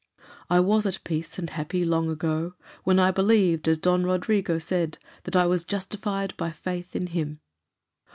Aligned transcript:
"I 0.49 0.59
was 0.59 0.87
at 0.87 1.03
peace 1.03 1.37
and 1.37 1.47
happy 1.51 1.85
long 1.85 2.09
ago, 2.09 2.55
when 2.83 2.97
I 2.97 3.11
believed, 3.11 3.67
as 3.67 3.77
Don 3.77 4.03
Rodrigo 4.03 4.57
said, 4.57 4.97
that 5.25 5.35
I 5.35 5.45
was 5.45 5.63
justified 5.63 6.35
by 6.37 6.49
faith 6.51 6.95
in 6.95 7.05
him." 7.05 7.39